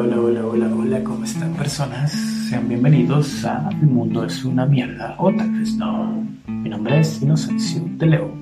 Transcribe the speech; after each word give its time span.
Hola, 0.00 0.20
hola, 0.20 0.46
hola, 0.46 0.68
hola, 0.72 1.02
¿cómo 1.02 1.24
están 1.24 1.54
personas? 1.54 2.12
Sean 2.12 2.68
bienvenidos 2.68 3.44
a 3.44 3.68
El 3.82 3.88
mundo 3.88 4.24
es 4.24 4.44
una 4.44 4.64
mierda, 4.64 5.16
o 5.18 5.32
tal 5.32 5.50
vez 5.50 5.74
no. 5.76 6.24
Mi 6.46 6.68
nombre 6.70 7.00
es 7.00 7.20
Inocencio 7.20 7.82
de 7.96 8.06
Leo. 8.06 8.32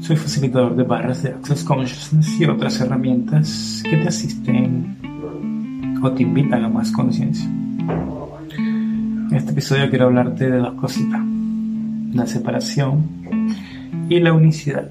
Soy 0.00 0.16
facilitador 0.16 0.74
de 0.74 0.84
barras 0.84 1.22
de 1.22 1.32
Access 1.32 1.64
Consciousness 1.64 2.40
y 2.40 2.46
otras 2.46 2.80
herramientas 2.80 3.82
que 3.84 3.98
te 3.98 4.08
asisten 4.08 4.96
o 6.02 6.10
te 6.12 6.22
invitan 6.22 6.64
a 6.64 6.70
más 6.70 6.90
conciencia. 6.92 7.46
En 7.46 9.34
este 9.34 9.50
episodio 9.50 9.90
quiero 9.90 10.06
hablarte 10.06 10.50
de 10.50 10.56
dos 10.56 10.72
cositas. 10.80 11.20
La 12.14 12.26
separación 12.26 13.04
y 14.08 14.18
la 14.18 14.32
unicidad. 14.32 14.90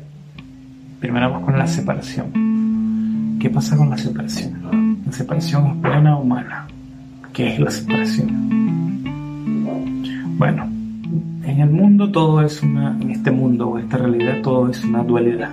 Primero 1.00 1.32
vamos 1.32 1.46
con 1.46 1.58
la 1.58 1.66
separación. 1.66 3.40
¿Qué 3.40 3.50
pasa 3.50 3.76
con 3.76 3.90
la 3.90 3.98
separación? 3.98 4.83
Separación 5.14 5.80
buena 5.80 6.18
o 6.18 6.26
mala. 6.26 6.66
¿Qué 7.34 7.54
es 7.54 7.60
la 7.60 7.70
separación? 7.70 9.04
Bueno, 10.40 10.64
en 11.44 11.60
el 11.62 11.70
mundo 11.70 12.12
todo 12.12 12.42
es 12.42 12.64
una, 12.64 12.98
en 13.00 13.12
este 13.12 13.30
mundo 13.30 13.70
o 13.70 13.78
esta 13.78 13.98
realidad 13.98 14.42
todo 14.42 14.70
es 14.70 14.84
una 14.84 15.04
dualidad. 15.04 15.52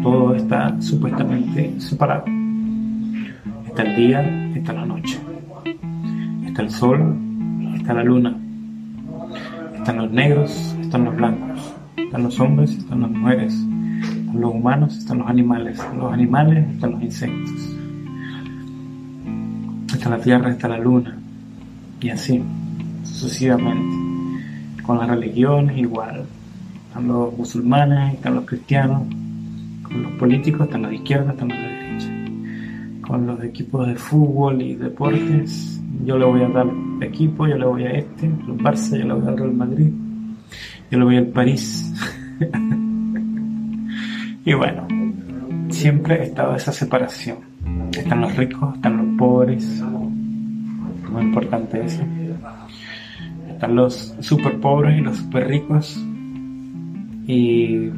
Todo 0.00 0.36
está 0.36 0.80
supuestamente 0.80 1.74
separado. 1.80 2.24
Está 3.66 3.82
el 3.82 3.96
día, 3.96 4.22
está 4.54 4.72
la 4.72 4.86
noche. 4.86 5.18
Está 6.46 6.62
el 6.62 6.70
sol, 6.70 7.16
está 7.74 7.94
la 7.94 8.04
luna. 8.04 8.36
Están 9.74 9.96
los 9.96 10.10
negros, 10.12 10.76
están 10.80 11.04
los 11.04 11.16
blancos. 11.16 11.74
Están 11.96 12.22
los 12.22 12.38
hombres, 12.38 12.70
están 12.70 13.00
las 13.00 13.10
mujeres 13.10 13.60
los 14.32 14.54
humanos, 14.54 14.96
están 14.98 15.18
los 15.18 15.28
animales, 15.28 15.80
los 15.96 16.12
animales 16.12 16.68
están 16.74 16.92
los 16.92 17.02
insectos. 17.02 17.76
Está 20.06 20.18
la 20.18 20.22
tierra, 20.22 20.50
está 20.52 20.68
la 20.68 20.78
luna. 20.78 21.18
Y 22.00 22.10
así, 22.10 22.40
sucesivamente. 23.02 24.80
Con 24.84 24.98
las 24.98 25.08
religiones 25.08 25.78
igual. 25.78 26.24
Están 26.86 27.08
los 27.08 27.36
musulmanes, 27.36 28.14
están 28.14 28.36
los 28.36 28.44
cristianos. 28.44 29.02
Con 29.82 30.04
los 30.04 30.12
políticos 30.12 30.68
están 30.68 30.82
los 30.82 30.92
de 30.92 30.96
izquierda, 30.98 31.32
están 31.32 31.48
los 31.48 31.58
de 31.58 31.64
derecha. 31.64 32.08
Con 33.04 33.26
los 33.26 33.42
equipos 33.42 33.88
de 33.88 33.96
fútbol 33.96 34.62
y 34.62 34.76
deportes, 34.76 35.80
yo 36.04 36.16
le 36.16 36.24
voy 36.24 36.42
a 36.42 36.48
dar 36.50 36.68
equipo, 37.00 37.48
yo 37.48 37.58
le 37.58 37.66
voy 37.66 37.82
a 37.82 37.90
este, 37.90 38.28
los 38.46 38.58
Barça, 38.58 38.96
yo 38.96 39.06
le 39.06 39.12
voy 39.12 39.26
al 39.26 39.36
Real 39.36 39.54
Madrid, 39.54 39.90
yo 40.88 40.98
le 41.00 41.04
voy 41.04 41.16
al 41.16 41.26
París. 41.26 41.92
Y 44.44 44.54
bueno, 44.54 44.86
siempre 45.70 46.20
ha 46.20 46.22
estado 46.22 46.54
esa 46.54 46.70
separación. 46.70 47.38
Están 47.90 48.20
los 48.20 48.36
ricos, 48.36 48.76
están 48.76 48.96
los 48.98 49.05
pobres, 49.26 49.82
muy 51.10 51.22
importante 51.22 51.84
eso. 51.84 52.02
Están 53.48 53.74
los 53.74 54.14
super 54.20 54.60
pobres 54.60 54.98
y 54.98 55.00
los 55.00 55.16
super 55.16 55.48
ricos. 55.48 56.00
Y 57.26 57.90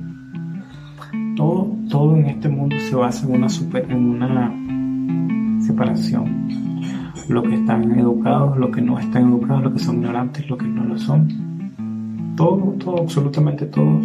todo, 1.36 1.76
todo 1.90 2.16
en 2.16 2.26
este 2.26 2.48
mundo 2.48 2.76
se 2.80 2.94
basa 2.94 3.26
en 3.26 3.34
una, 3.34 3.48
super, 3.48 3.84
en 3.90 4.04
una 4.04 4.52
separación. 5.60 6.48
Lo 7.28 7.42
que 7.42 7.56
están 7.56 7.98
educados, 7.98 8.56
lo 8.56 8.70
que 8.70 8.80
no 8.80 8.98
están 8.98 9.28
educados, 9.28 9.64
lo 9.64 9.72
que 9.74 9.80
son 9.80 9.96
ignorantes, 9.96 10.48
lo 10.48 10.56
que 10.56 10.66
no 10.66 10.84
lo 10.84 10.96
son. 10.96 11.28
Todo, 12.36 12.74
todo, 12.78 13.02
absolutamente 13.02 13.66
todo 13.66 14.00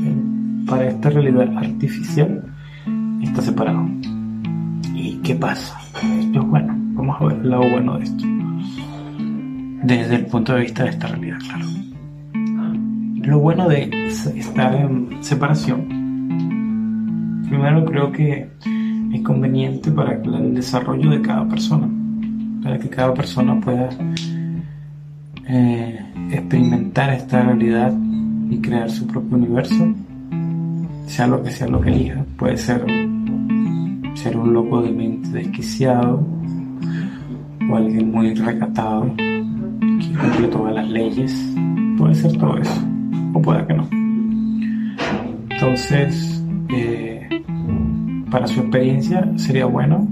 para 0.67 0.87
esta 0.87 1.09
realidad 1.09 1.55
artificial 1.57 2.43
está 3.21 3.41
separado. 3.41 3.87
¿Y 4.93 5.17
qué 5.23 5.35
pasa? 5.35 5.77
Esto 6.19 6.39
es 6.41 6.47
bueno. 6.47 6.82
Vamos 7.05 7.19
a 7.19 7.25
ver 7.25 7.37
el 7.43 7.49
lado 7.49 7.69
bueno 7.69 7.97
de 7.97 8.03
esto. 8.05 8.23
Desde 9.83 10.15
el 10.15 10.25
punto 10.27 10.53
de 10.53 10.61
vista 10.61 10.85
de 10.85 10.91
esta 10.91 11.07
realidad, 11.07 11.37
claro. 11.39 11.65
Lo 13.15 13.39
bueno 13.39 13.67
de 13.67 13.89
estar 14.07 14.73
en 14.73 15.21
separación, 15.21 15.85
primero 17.49 17.83
creo 17.83 18.09
que 18.09 18.47
es 19.13 19.21
conveniente 19.21 19.91
para 19.91 20.13
el 20.13 20.55
desarrollo 20.55 21.09
de 21.09 21.21
cada 21.21 21.45
persona, 21.45 21.89
para 22.63 22.79
que 22.79 22.87
cada 22.87 23.13
persona 23.13 23.59
pueda 23.59 23.89
eh, 25.45 25.99
experimentar 26.31 27.09
esta 27.09 27.43
realidad 27.43 27.93
y 28.49 28.59
crear 28.59 28.89
su 28.89 29.05
propio 29.07 29.35
universo 29.35 29.93
sea 31.07 31.27
lo 31.27 31.43
que 31.43 31.51
sea 31.51 31.67
lo 31.67 31.81
que 31.81 31.89
elija. 31.89 32.23
Puede 32.37 32.55
ser 32.55 32.85
ser 34.13 34.37
un 34.37 34.53
loco 34.53 34.81
de 34.81 34.91
mente 34.93 35.27
desquiciado 35.31 36.25
alguien 37.75 38.11
muy 38.11 38.33
recatado 38.33 39.13
que 39.15 40.17
cumple 40.19 40.47
todas 40.47 40.75
las 40.75 40.87
leyes. 40.89 41.55
Puede 41.97 42.15
ser 42.15 42.37
todo 42.37 42.57
eso, 42.57 42.81
o 43.33 43.41
puede 43.41 43.65
que 43.67 43.73
no. 43.73 43.87
Entonces, 45.49 46.43
eh, 46.69 47.43
para 48.29 48.47
su 48.47 48.61
experiencia 48.61 49.31
sería 49.37 49.65
bueno 49.65 50.07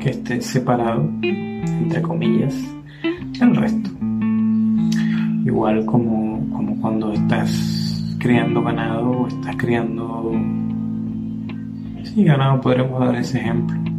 que 0.00 0.10
esté 0.10 0.40
separado, 0.40 1.10
entre 1.22 2.02
comillas, 2.02 2.54
del 3.38 3.56
resto. 3.56 3.90
Igual 5.44 5.84
como, 5.84 6.48
como 6.50 6.80
cuando 6.80 7.12
estás 7.12 8.16
criando 8.18 8.62
ganado 8.62 9.10
o 9.10 9.28
estás 9.28 9.56
criando... 9.56 10.32
Sí, 12.04 12.24
ganado 12.24 12.60
podremos 12.60 13.00
dar 13.00 13.16
ese 13.16 13.38
ejemplo. 13.38 13.93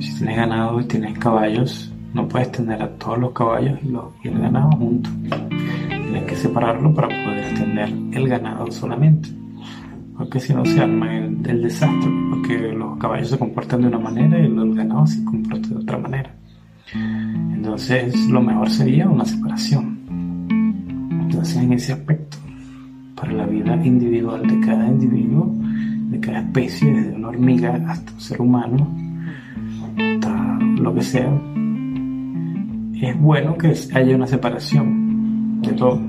Si 0.00 0.14
tienes 0.16 0.36
ganado 0.36 0.80
y 0.80 0.84
tienes 0.84 1.18
caballos, 1.18 1.92
no 2.14 2.28
puedes 2.28 2.52
tener 2.52 2.82
a 2.82 2.88
todos 2.98 3.18
los 3.18 3.32
caballos 3.32 3.78
y, 3.82 4.28
el 4.28 4.38
ganado 4.38 4.70
juntos. 4.72 5.12
Tienes 5.88 6.24
que 6.24 6.36
separarlo 6.36 6.94
para 6.94 7.08
poder 7.08 7.54
tener 7.54 7.88
el 8.12 8.28
ganado 8.28 8.70
solamente. 8.70 9.28
Porque 10.16 10.40
si 10.40 10.54
no 10.54 10.64
se 10.64 10.80
arma 10.80 11.16
el, 11.16 11.38
el 11.46 11.62
desastre, 11.62 12.10
porque 12.30 12.72
los 12.72 12.96
caballos 12.98 13.30
se 13.30 13.38
comportan 13.38 13.82
de 13.82 13.88
una 13.88 13.98
manera 13.98 14.38
y 14.38 14.46
el 14.46 14.74
ganado 14.74 15.06
se 15.06 15.24
comporta 15.24 15.68
de 15.68 15.76
otra 15.76 15.98
manera. 15.98 16.34
Entonces, 16.94 18.28
lo 18.28 18.40
mejor 18.40 18.70
sería 18.70 19.08
una 19.08 19.24
separación. 19.24 19.98
Entonces, 21.10 21.56
en 21.56 21.72
ese 21.72 21.92
aspecto, 21.92 22.38
para 23.14 23.32
la 23.32 23.46
vida 23.46 23.74
individual 23.84 24.46
de 24.46 24.60
cada 24.60 24.86
individuo, 24.86 25.52
de 26.10 26.20
cada 26.20 26.40
especie, 26.40 26.92
desde 26.92 27.14
una 27.14 27.28
hormiga 27.28 27.74
hasta 27.88 28.12
un 28.12 28.20
ser 28.20 28.40
humano, 28.40 29.07
lo 30.88 30.94
que 30.94 31.02
sea, 31.02 31.30
es 33.00 33.20
bueno 33.20 33.58
que 33.58 33.74
haya 33.94 34.16
una 34.16 34.26
separación 34.26 35.60
de 35.60 35.72
todo 35.72 36.00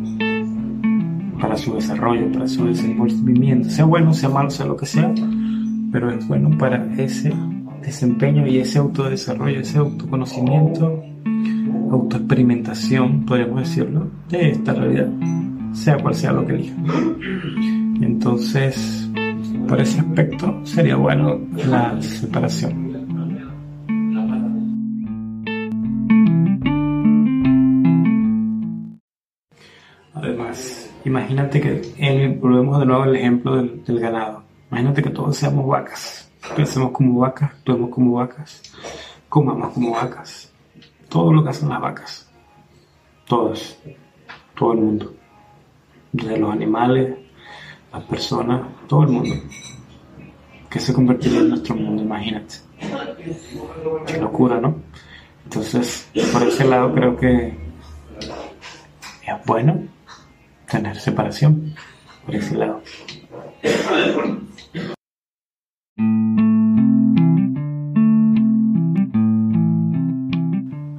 para 1.40 1.57
su 1.57 1.73
desarrollo, 1.75 2.31
para 2.31 2.47
su 2.47 2.66
desenvolvimiento, 2.66 3.69
sea 3.69 3.85
bueno, 3.85 4.13
sea 4.13 4.29
malo, 4.29 4.50
sea 4.50 4.66
lo 4.66 4.78
que 4.78 4.85
sea, 4.85 5.13
pero 5.91 6.12
es 6.12 6.25
bueno 6.28 6.57
para 6.57 6.85
ese 6.97 7.34
desempeño 7.81 8.47
y 8.47 8.59
ese 8.59 8.79
autodesarrollo, 8.79 9.59
ese 9.59 9.79
autoconocimiento, 9.79 11.03
autoexperimentación, 11.91 13.25
podríamos 13.25 13.62
decirlo, 13.62 14.07
de 14.29 14.51
esta 14.51 14.73
realidad 14.73 15.09
sea 15.73 15.97
cual 15.97 16.16
sea 16.16 16.31
lo 16.31 16.45
que 16.45 16.53
elija. 16.53 16.75
Entonces, 18.01 19.09
por 19.68 19.79
ese 19.81 20.00
aspecto 20.00 20.62
sería 20.63 20.95
bueno 20.95 21.38
la 21.68 22.01
separación. 22.01 22.88
Imagínate 31.09 31.59
que 31.59 32.38
volvemos 32.40 32.80
de 32.80 32.86
nuevo 32.86 33.03
al 33.03 33.16
ejemplo 33.16 33.56
del, 33.56 34.00
ganado. 34.00 34.44
Imagínate 34.69 35.01
que 35.01 35.10
todos 35.10 35.36
seamos 35.36 35.68
vacas. 35.68 36.31
Pensemos 36.56 36.92
como 36.92 37.19
vacas, 37.19 37.51
actuemos 37.51 37.89
como 37.89 38.13
vacas, 38.13 38.62
comamos 39.28 39.74
como 39.74 39.92
vacas. 39.92 40.54
Todo 41.10 41.33
lo 41.33 41.44
que 41.44 41.50
hacen 41.50 41.69
las 41.69 41.81
vacas. 41.81 42.30
Todos. 43.28 43.78
Todo 44.56 44.74
el 44.74 44.80
mundo 44.80 45.13
de 46.12 46.38
los 46.38 46.51
animales, 46.51 47.18
las 47.92 48.04
personas, 48.04 48.62
todo 48.88 49.04
el 49.04 49.10
mundo. 49.10 49.36
Que 50.69 50.80
se 50.80 50.94
convertiría 50.94 51.39
en 51.39 51.50
nuestro 51.50 51.75
mundo, 51.75 52.04
imagínate. 52.04 52.56
Qué 54.06 54.18
locura, 54.19 54.60
¿no? 54.62 54.75
Entonces, 55.44 56.10
por 56.31 56.44
ese 56.44 56.66
lado 56.66 56.94
creo 56.94 57.18
que 57.18 57.48
es 57.48 59.45
bueno 59.45 59.81
tener 60.69 60.95
separación, 60.98 61.74
por 62.25 62.36
ese 62.36 62.56
lado. 62.56 62.81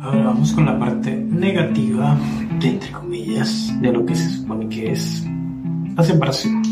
Ahora 0.00 0.24
vamos 0.24 0.52
con 0.52 0.66
la 0.66 0.78
parte 0.78 1.16
negativa 1.16 2.18
entre 2.66 2.90
comillas, 2.90 3.74
de 3.80 3.92
lo 3.92 4.04
que 4.04 4.14
se 4.14 4.28
supone 4.30 4.68
que 4.68 4.92
es 4.92 5.26
la 5.96 6.02
separación. 6.02 6.62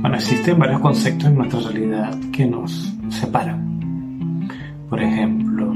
Bueno, 0.00 0.16
existen 0.16 0.58
varios 0.58 0.80
conceptos 0.80 1.28
en 1.28 1.36
nuestra 1.36 1.60
realidad 1.60 2.18
que 2.32 2.46
nos 2.46 2.94
separan. 3.08 4.48
Por 4.90 5.02
ejemplo, 5.02 5.74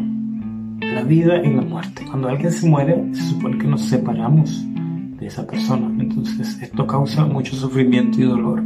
la 0.80 1.02
vida 1.02 1.42
y 1.42 1.54
la 1.54 1.62
muerte. 1.62 2.04
Cuando 2.06 2.28
alguien 2.28 2.52
se 2.52 2.68
muere, 2.68 3.02
se 3.14 3.22
supone 3.22 3.58
que 3.58 3.66
nos 3.66 3.82
separamos 3.82 4.64
de 5.18 5.26
esa 5.26 5.46
persona. 5.46 5.90
Entonces 6.00 6.58
esto 6.60 6.86
causa 6.86 7.24
mucho 7.24 7.54
sufrimiento 7.56 8.20
y 8.20 8.24
dolor 8.24 8.62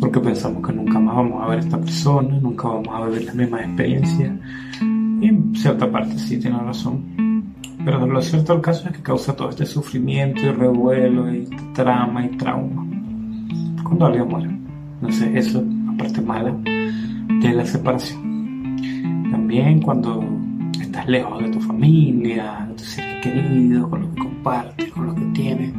porque 0.00 0.20
pensamos 0.20 0.66
que 0.66 0.72
nunca 0.72 0.98
más 0.98 1.16
vamos 1.16 1.42
a 1.42 1.48
ver 1.48 1.58
a 1.58 1.62
esta 1.62 1.78
persona, 1.78 2.38
nunca 2.40 2.68
vamos 2.68 2.88
a 2.90 3.06
vivir 3.06 3.24
la 3.26 3.34
misma 3.34 3.60
experiencia. 3.62 4.38
Y 5.20 5.26
en 5.26 5.54
cierta 5.54 5.90
parte 5.90 6.18
sí 6.18 6.38
tiene 6.38 6.58
razón. 6.58 7.54
Pero 7.84 8.06
lo 8.06 8.20
cierto 8.20 8.52
del 8.52 8.62
caso 8.62 8.88
es 8.88 8.96
que 8.96 9.02
causa 9.02 9.34
todo 9.34 9.50
este 9.50 9.64
sufrimiento 9.64 10.40
y 10.42 10.50
revuelo 10.50 11.32
y 11.32 11.48
trama 11.72 12.26
y 12.26 12.28
trauma. 12.36 12.86
Cuando 13.84 14.06
alguien 14.06 14.28
muere. 14.28 14.50
Sé, 15.10 15.38
eso 15.38 15.60
es 15.60 15.66
la 15.66 15.96
parte 15.96 16.20
mala 16.20 16.52
de 16.62 17.52
la 17.54 17.64
separación. 17.64 18.76
También 19.30 19.80
cuando 19.80 20.24
estás 20.80 21.06
lejos 21.08 21.42
de 21.42 21.50
tu 21.50 21.60
familia, 21.60 22.66
de 22.68 22.74
tus 22.74 22.98
queridos, 23.32 23.88
con 23.88 24.02
lo 24.02 24.14
que 24.14 24.20
compartes, 24.20 24.92
con 24.92 25.06
lo 25.06 25.14
que 25.14 25.24
tienes. 25.34 25.72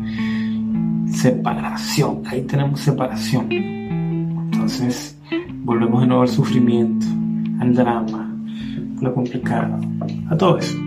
Separación, 1.17 2.23
ahí 2.25 2.41
tenemos 2.43 2.79
separación. 2.79 3.51
Entonces 3.51 5.17
volvemos 5.63 6.01
de 6.01 6.07
nuevo 6.07 6.21
al 6.21 6.27
sufrimiento, 6.27 7.05
al 7.59 7.73
drama, 7.73 8.35
lo 9.01 9.13
complicado, 9.13 9.79
a 10.29 10.37
todo 10.37 10.57
eso. 10.57 10.77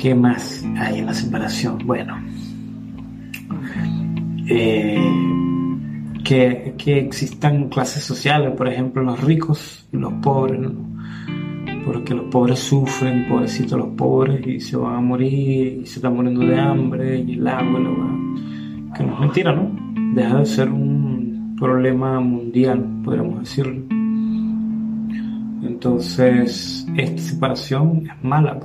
¿Qué 0.00 0.14
más 0.14 0.64
hay 0.78 1.00
en 1.00 1.06
la 1.06 1.14
separación? 1.14 1.78
Bueno, 1.84 2.16
eh, 4.48 4.98
que, 6.24 6.74
existan 6.98 7.68
clases 7.68 8.04
sociales, 8.04 8.52
por 8.56 8.68
ejemplo, 8.68 9.02
los 9.02 9.20
ricos 9.20 9.86
y 9.92 9.96
los 9.96 10.12
pobres, 10.14 10.60
porque 11.84 12.14
los 12.14 12.26
pobres 12.26 12.58
sufren, 12.58 13.26
pobrecitos 13.28 13.78
los 13.78 13.88
pobres, 13.88 14.46
y 14.46 14.60
se 14.60 14.76
van 14.76 14.96
a 14.96 15.00
morir, 15.00 15.80
y 15.82 15.86
se 15.86 15.96
están 15.96 16.14
muriendo 16.14 16.40
de 16.40 16.58
hambre, 16.58 17.18
y 17.20 17.34
el 17.34 17.46
agua, 17.46 17.78
el 17.78 18.92
que 18.96 19.04
no 19.04 19.14
es 19.14 19.20
mentira, 19.20 19.52
¿no? 19.52 19.70
Deja 20.14 20.38
de 20.38 20.46
ser 20.46 20.70
un 20.70 21.56
problema 21.58 22.20
mundial, 22.20 22.84
podríamos 23.04 23.40
decirlo. 23.40 23.82
Entonces, 25.62 26.86
esta 26.96 27.22
separación 27.22 28.02
es 28.06 28.24
mala. 28.24 28.58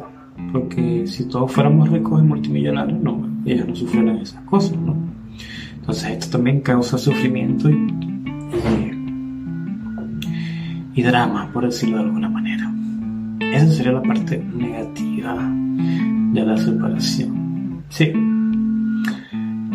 Porque 0.51 1.07
si 1.07 1.27
todos 1.29 1.51
fuéramos 1.51 1.89
ricos 1.89 2.21
y 2.21 2.25
multimillonarios, 2.25 3.01
no, 3.01 3.25
ellos 3.45 3.67
no 3.67 3.75
sufrieran 3.75 4.17
esas 4.17 4.41
cosas, 4.43 4.77
¿no? 4.77 4.95
Entonces 5.75 6.11
esto 6.11 6.37
también 6.37 6.61
causa 6.61 6.97
sufrimiento 6.97 7.69
y, 7.69 7.87
y, 10.95 11.03
drama, 11.03 11.49
por 11.53 11.65
decirlo 11.65 11.97
de 11.97 12.03
alguna 12.03 12.29
manera. 12.29 12.74
Esa 13.55 13.67
sería 13.67 13.93
la 13.93 14.01
parte 14.01 14.37
negativa 14.37 15.49
de 16.33 16.45
la 16.45 16.57
separación. 16.57 17.81
Sí. 17.87 18.11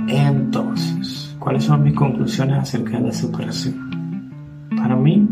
Entonces, 0.06 1.34
¿cuáles 1.38 1.64
son 1.64 1.84
mis 1.84 1.94
conclusiones 1.94 2.58
acerca 2.58 2.98
de 2.98 3.06
la 3.06 3.12
separación? 3.12 4.28
Para 4.76 4.94
mí, 4.96 5.26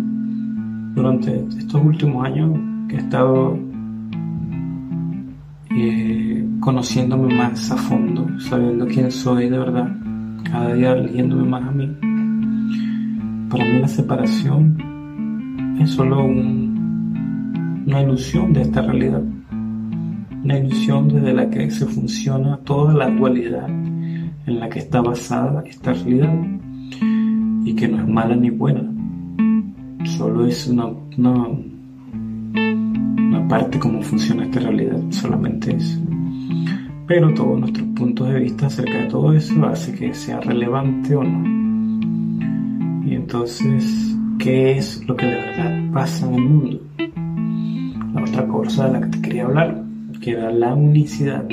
durante 0.95 1.45
estos 1.59 1.85
últimos 1.85 2.25
años 2.25 2.59
que 2.89 2.97
he 2.97 2.99
estado 3.01 3.59
eh, 5.69 6.49
conociéndome 6.61 7.35
más 7.35 7.71
a 7.71 7.77
fondo, 7.77 8.27
sabiendo 8.41 8.87
quién 8.87 9.11
soy 9.11 9.51
de 9.51 9.59
verdad, 9.59 9.95
cada 10.51 10.73
día 10.73 10.95
leyéndome 10.95 11.43
más 11.43 11.69
a 11.69 11.71
mí. 11.71 11.87
Para 13.51 13.65
mí 13.67 13.79
la 13.79 13.89
separación 13.89 15.77
es 15.79 15.91
solo 15.91 16.27
una 17.89 18.03
ilusión 18.03 18.53
de 18.53 18.61
esta 18.61 18.83
realidad, 18.83 19.23
una 20.45 20.59
ilusión 20.59 21.09
desde 21.09 21.33
la 21.33 21.49
que 21.49 21.71
se 21.71 21.87
funciona 21.87 22.59
toda 22.59 22.93
la 22.93 23.09
dualidad 23.09 23.67
en 23.67 24.61
la 24.61 24.69
que 24.69 24.81
está 24.81 25.01
basada 25.01 25.65
esta 25.67 25.95
realidad 25.95 26.35
y 27.65 27.75
que 27.75 27.89
no 27.89 27.97
es 27.97 28.07
mala 28.07 28.37
ni 28.37 28.51
buena, 28.51 28.83
solo 30.05 30.45
es 30.45 30.69
una, 30.69 30.85
una 31.17 31.49
parte 33.49 33.79
cómo 33.79 34.03
funciona 34.03 34.45
esta 34.45 34.61
realidad, 34.61 35.01
solamente 35.09 35.75
eso. 35.75 35.99
Pero 37.07 37.33
todos 37.33 37.59
nuestros 37.59 37.87
puntos 37.97 38.29
de 38.29 38.41
vista 38.41 38.67
acerca 38.67 38.99
de 38.99 39.07
todo 39.07 39.33
eso 39.33 39.65
hace 39.65 39.95
que 39.95 40.13
sea 40.13 40.41
relevante 40.41 41.17
o 41.17 41.25
no. 41.25 41.43
Y 43.07 43.15
entonces, 43.15 44.15
¿qué 44.39 44.77
es 44.77 45.03
lo 45.09 45.17
que 45.17 45.25
de 45.25 45.37
verdad 45.37 45.91
pasa 45.91 46.27
en 46.27 46.35
el 46.35 46.43
mundo? 46.43 46.88
Otra 48.39 48.53
cosa 48.53 48.87
de 48.87 48.93
la 48.93 49.01
que 49.01 49.09
te 49.09 49.21
quería 49.21 49.47
hablar, 49.47 49.83
que 50.21 50.31
era 50.31 50.53
la 50.53 50.73
unicidad. 50.73 51.45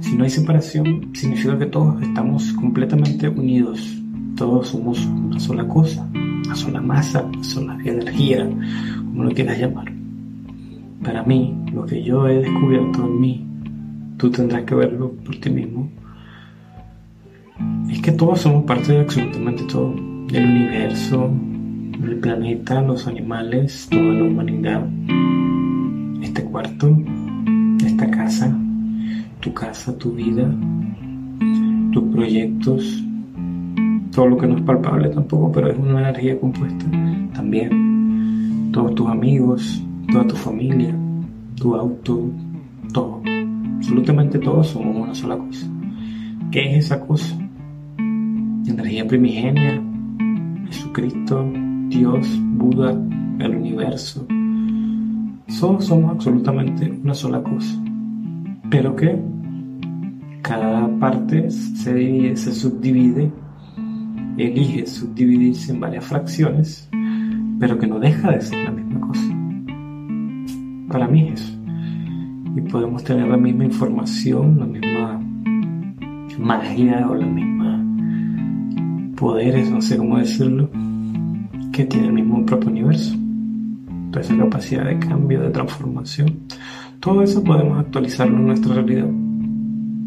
Si 0.00 0.16
no 0.16 0.24
hay 0.24 0.30
separación, 0.30 1.10
significa 1.12 1.58
que 1.58 1.66
todos 1.66 2.00
estamos 2.00 2.50
completamente 2.54 3.28
unidos. 3.28 4.00
Todos 4.34 4.68
somos 4.68 5.04
una 5.04 5.38
sola 5.38 5.68
cosa, 5.68 6.08
una 6.14 6.56
sola 6.56 6.80
masa, 6.80 7.24
una 7.24 7.44
sola 7.44 7.78
energía, 7.84 8.48
como 9.04 9.24
lo 9.24 9.32
quieras 9.32 9.58
llamar. 9.58 9.92
Para 11.04 11.24
mí, 11.24 11.54
lo 11.74 11.84
que 11.84 12.02
yo 12.02 12.26
he 12.26 12.40
descubierto 12.40 13.04
en 13.04 13.20
mí, 13.20 13.46
tú 14.16 14.30
tendrás 14.30 14.62
que 14.62 14.74
verlo 14.74 15.12
por 15.12 15.36
ti 15.40 15.50
mismo, 15.50 15.90
es 17.90 18.00
que 18.00 18.12
todos 18.12 18.40
somos 18.40 18.64
parte 18.64 18.92
de 18.92 19.00
absolutamente 19.00 19.64
todo, 19.64 19.94
del 20.28 20.46
universo, 20.46 21.30
del 21.98 22.18
planeta, 22.18 22.80
los 22.80 23.06
animales, 23.06 23.88
toda 23.90 24.14
la 24.14 24.24
humanidad, 24.24 24.88
este 26.22 26.44
cuarto, 26.44 26.96
esta 27.84 28.10
casa, 28.10 28.56
tu 29.40 29.52
casa, 29.52 29.96
tu 29.98 30.12
vida, 30.12 30.48
tus 31.92 32.04
proyectos, 32.04 33.04
todo 34.12 34.28
lo 34.28 34.38
que 34.38 34.46
no 34.46 34.56
es 34.56 34.62
palpable 34.62 35.08
tampoco, 35.08 35.50
pero 35.52 35.70
es 35.70 35.78
una 35.78 36.08
energía 36.08 36.38
compuesta 36.38 36.86
también, 37.34 38.70
todos 38.72 38.94
tus 38.94 39.08
amigos, 39.08 39.82
toda 40.10 40.26
tu 40.26 40.36
familia, 40.36 40.94
tu 41.56 41.74
auto, 41.74 42.30
todo. 42.92 43.22
Absolutamente 43.76 44.38
todos 44.38 44.68
somos 44.68 44.96
una 44.96 45.14
sola 45.14 45.36
cosa. 45.36 45.66
¿Qué 46.52 46.70
es 46.70 46.86
esa 46.86 47.00
cosa? 47.00 47.36
Energía 47.98 49.06
primigenia, 49.06 49.82
Jesucristo, 50.66 51.50
Dios, 51.88 52.26
Buda, 52.54 52.92
el 53.40 53.56
universo. 53.56 54.26
Todos 55.60 55.84
somos 55.86 56.10
absolutamente 56.10 56.90
una 57.02 57.14
sola 57.14 57.42
cosa. 57.42 57.82
Pero 58.70 58.96
que 58.96 59.18
cada 60.42 60.88
parte 60.98 61.50
se 61.50 61.94
divide, 61.94 62.36
se 62.36 62.52
subdivide, 62.52 63.30
elige 64.36 64.86
subdividirse 64.86 65.72
en 65.72 65.80
varias 65.80 66.04
fracciones, 66.04 66.88
pero 67.58 67.78
que 67.78 67.86
no 67.86 67.98
deja 67.98 68.32
de 68.32 68.40
ser 68.40 68.64
la 68.64 68.70
misma 68.72 69.00
cosa 69.00 69.42
para 70.92 71.08
mí 71.08 71.30
es 71.32 71.58
Y 72.54 72.60
podemos 72.60 73.02
tener 73.02 73.26
la 73.26 73.38
misma 73.38 73.64
información, 73.64 74.58
la 74.60 74.66
misma 74.66 75.20
magia 76.38 77.08
o 77.08 77.14
la 77.14 77.26
misma 77.26 77.82
poderes, 79.16 79.70
no 79.70 79.80
sé 79.80 79.96
cómo 79.96 80.18
decirlo, 80.18 80.68
que 81.72 81.84
tiene 81.84 82.08
el 82.08 82.12
mismo 82.12 82.44
propio 82.44 82.70
universo. 82.70 83.16
Toda 84.12 84.20
esa 84.20 84.36
capacidad 84.36 84.84
de 84.84 84.98
cambio, 85.00 85.40
de 85.40 85.50
transformación. 85.50 86.40
Todo 87.00 87.22
eso 87.22 87.42
podemos 87.42 87.80
actualizarlo 87.80 88.36
en 88.36 88.46
nuestra 88.46 88.74
realidad. 88.74 89.08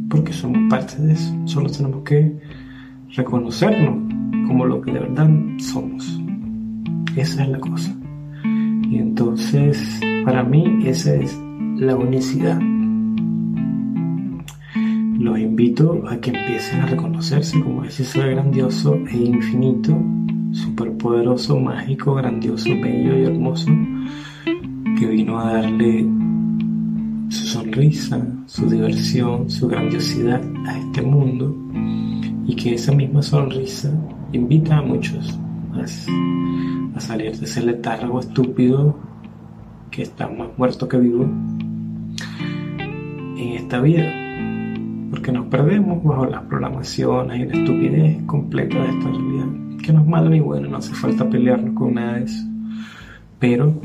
Porque 0.10 0.32
somos 0.32 0.70
parte 0.70 1.02
de 1.02 1.14
eso. 1.14 1.36
Solo 1.46 1.70
tenemos 1.70 2.04
que 2.04 2.40
reconocernos 3.16 4.14
como 4.48 4.66
lo 4.66 4.80
que 4.80 4.94
de 4.94 5.00
verdad 5.00 5.30
somos. 5.58 6.22
Esa 7.16 7.44
es 7.44 7.50
la 7.50 7.60
cosa. 7.60 7.94
Y 8.90 8.98
entonces 8.98 10.00
para 10.24 10.44
mí 10.44 10.80
esa 10.86 11.16
es 11.16 11.38
la 11.78 11.96
unicidad. 11.96 12.60
Los 15.20 15.40
invito 15.40 16.04
a 16.08 16.18
que 16.18 16.30
empiecen 16.30 16.82
a 16.82 16.86
reconocerse 16.86 17.60
como 17.62 17.84
ese 17.84 18.04
ser 18.04 18.32
grandioso 18.32 18.96
e 19.10 19.18
infinito, 19.18 20.00
superpoderoso, 20.56 21.60
mágico, 21.60 22.16
grandioso, 22.16 22.70
bello 22.82 23.18
y 23.18 23.26
hermoso, 23.26 23.72
que 24.98 25.06
vino 25.06 25.40
a 25.40 25.54
darle 25.54 26.06
su 27.30 27.46
sonrisa, 27.46 28.26
su 28.46 28.70
diversión, 28.70 29.50
su 29.50 29.68
grandiosidad 29.68 30.42
a 30.66 30.78
este 30.80 31.02
mundo 31.02 31.56
y 32.48 32.56
que 32.56 32.76
esa 32.76 32.94
misma 32.94 33.22
sonrisa 33.22 33.92
invita 34.32 34.78
a 34.78 34.82
muchos 34.82 35.38
más 35.72 36.08
a 36.96 37.00
salir 37.00 37.38
de 37.38 37.46
ese 37.46 37.62
letargo 37.62 38.22
estúpido 38.22 38.98
que 39.92 40.04
está 40.04 40.30
más 40.30 40.48
muerto 40.58 40.88
que 40.88 40.98
vivo 40.98 41.26
en 43.38 43.50
esta 43.54 43.82
vida, 43.82 44.06
porque 45.10 45.32
nos 45.34 45.48
perdemos 45.48 46.02
bajo 46.04 46.26
las 46.26 46.44
programaciones 46.44 47.42
y 47.42 47.46
la 47.46 47.54
estupidez 47.54 48.24
completa 48.26 48.82
de 48.82 48.90
esta 48.90 49.10
realidad, 49.10 49.65
que 49.86 49.94
no 49.94 50.02
es 50.02 50.08
malo 50.08 50.30
ni 50.30 50.40
bueno, 50.40 50.68
no 50.68 50.78
hace 50.78 50.94
falta 50.96 51.30
pelearnos 51.30 51.76
con 51.76 51.94
nada 51.94 52.14
de 52.14 52.24
eso, 52.24 52.44
pero 53.38 53.80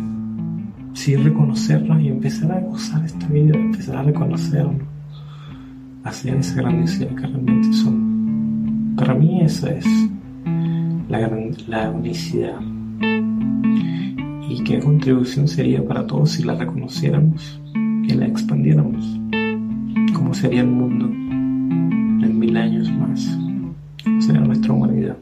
sí 0.95 1.15
reconocernos 1.15 2.01
y 2.01 2.09
empezar 2.09 2.53
a 2.53 2.61
gozar 2.61 3.05
esta 3.05 3.27
vida, 3.27 3.55
empezar 3.55 3.97
a 3.99 4.03
reconocernos, 4.05 4.83
hacer 6.05 6.37
esa 6.37 6.63
grandiosidad 6.63 7.15
que 7.15 7.27
realmente 7.27 7.73
somos. 7.75 8.97
Para 8.97 9.15
mí 9.15 9.43
esa 9.43 9.71
es 9.73 9.87
la, 11.09 11.31
la 11.69 11.91
unicidad. 11.91 12.61
¿Y 14.49 14.65
qué 14.65 14.81
contribución 14.81 15.47
sería 15.47 15.87
para 15.87 16.07
todos 16.07 16.31
si 16.31 16.45
la 16.45 16.55
reconociéramos 16.55 17.61
y 17.75 18.15
la 18.15 18.27
expandiéramos? 18.27 19.21
¿Cómo 20.15 20.33
sería 20.33 20.63
el 20.63 20.69
mundo 20.69 21.07
en 21.07 22.39
mil 22.39 22.57
años 22.57 22.91
más? 22.91 23.39
¿Cómo 24.03 24.21
sería 24.23 24.41
nuestra 24.41 24.73
humanidad? 24.73 25.19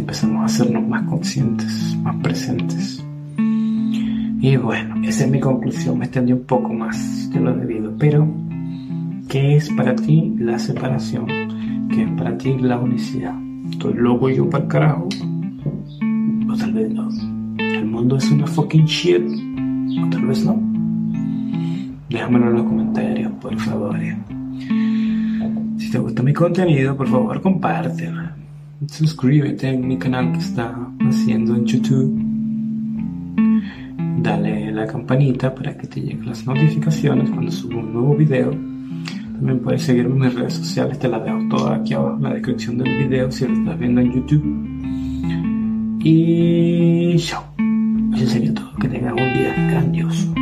Empezamos 0.00 0.40
a 0.40 0.44
hacernos 0.46 0.88
más 0.88 1.02
conscientes, 1.02 1.94
más 2.02 2.16
presentes. 2.22 3.04
Y 3.36 4.56
bueno, 4.56 4.94
esa 5.04 5.26
es 5.26 5.30
mi 5.30 5.38
conclusión. 5.38 5.98
Me 5.98 6.06
extendí 6.06 6.32
un 6.32 6.44
poco 6.44 6.72
más 6.72 7.28
de 7.30 7.38
lo 7.38 7.54
debido. 7.54 7.94
Pero, 7.98 8.26
¿qué 9.28 9.56
es 9.56 9.68
para 9.68 9.94
ti 9.94 10.34
la 10.38 10.58
separación? 10.58 11.26
¿Qué 11.90 12.02
es 12.04 12.10
para 12.16 12.36
ti 12.38 12.56
la 12.58 12.78
unicidad? 12.78 13.34
¿Estoy 13.70 13.92
loco 13.92 14.30
yo 14.30 14.48
para 14.48 14.64
el 14.64 14.70
carajo? 14.70 15.08
O 16.48 16.56
tal 16.56 16.72
vez 16.72 16.90
no. 16.94 17.08
¿El 17.58 17.84
mundo 17.84 18.16
es 18.16 18.30
una 18.30 18.46
fucking 18.46 18.86
shit? 18.86 19.22
O 20.02 20.08
tal 20.08 20.24
vez 20.24 20.46
no. 20.46 20.58
Déjamelo 22.08 22.46
en 22.46 22.54
los 22.54 22.64
comentarios, 22.64 23.32
por 23.32 23.54
favor. 23.58 23.98
Si 25.76 25.90
te 25.90 25.98
gusta 25.98 26.22
mi 26.22 26.32
contenido, 26.32 26.96
por 26.96 27.06
favor, 27.06 27.42
compártelo. 27.42 28.39
Suscríbete 28.88 29.68
en 29.68 29.86
mi 29.86 29.98
canal 29.98 30.32
que 30.32 30.38
está 30.38 30.74
haciendo 31.00 31.54
en 31.54 31.66
YouTube. 31.66 32.26
Dale 34.22 34.72
la 34.72 34.86
campanita 34.86 35.54
para 35.54 35.76
que 35.76 35.86
te 35.86 36.00
lleguen 36.00 36.26
las 36.26 36.46
notificaciones 36.46 37.30
cuando 37.30 37.50
subo 37.50 37.80
un 37.80 37.92
nuevo 37.92 38.16
video 38.16 38.70
también 39.40 39.60
puedes 39.60 39.82
seguirme 39.84 40.16
en 40.16 40.20
mis 40.20 40.34
redes 40.34 40.52
sociales, 40.52 40.98
te 40.98 41.08
las 41.08 41.24
dejo 41.24 41.38
todas 41.48 41.80
aquí 41.80 41.94
abajo 41.94 42.16
en 42.18 42.22
la 42.24 42.34
descripción 42.34 42.76
del 42.76 43.08
video 43.08 43.32
si 43.32 43.46
lo 43.46 43.54
estás 43.54 43.78
viendo 43.78 44.02
en 44.02 44.12
YouTube. 44.12 44.44
Y 46.04 47.16
chao. 47.16 47.42
Eso 48.16 48.26
sería 48.26 48.52
todo. 48.52 48.70
Que 48.76 48.88
tengas 48.88 49.12
un 49.12 49.32
día 49.32 49.54
grandioso. 49.70 50.34